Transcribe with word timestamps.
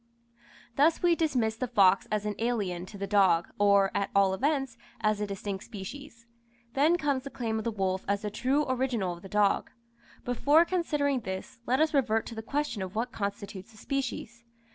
Thus 0.77 1.03
we 1.03 1.13
dismiss 1.15 1.57
the 1.57 1.67
fox 1.67 2.07
as 2.11 2.25
an 2.25 2.33
alien 2.39 2.87
to 2.87 2.97
the 2.97 3.05
dog, 3.05 3.49
or, 3.59 3.91
at 3.93 4.09
all 4.15 4.33
events, 4.33 4.75
as 4.99 5.21
a 5.21 5.27
distinct 5.27 5.63
species. 5.65 6.25
Then 6.73 6.97
comes 6.97 7.21
the 7.23 7.29
claim 7.29 7.59
of 7.59 7.65
the 7.65 7.71
wolf 7.71 8.03
as 8.07 8.23
the 8.23 8.31
true 8.31 8.65
original 8.67 9.13
of 9.13 9.21
the 9.21 9.29
dog. 9.29 9.69
Before 10.25 10.65
considering 10.65 11.19
this, 11.19 11.59
let 11.67 11.79
us 11.79 11.93
revert 11.93 12.25
to 12.25 12.33
the 12.33 12.41
question 12.41 12.81
of 12.81 12.95
what 12.95 13.11
constitutes 13.11 13.75
a 13.75 13.77
species. 13.77 14.43